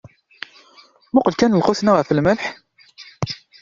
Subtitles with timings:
[1.13, 2.43] Muqel kan lqut-nni ɣef lmelḥ.